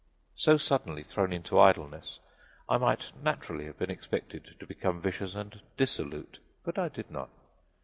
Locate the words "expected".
3.91-4.55